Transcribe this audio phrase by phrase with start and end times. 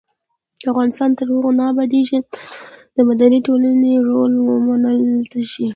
[0.71, 2.61] افغانستان تر هغو نه ابادیږي، ترڅو
[2.95, 4.99] د مدني ټولنې رول ومنل
[5.31, 5.67] نشي.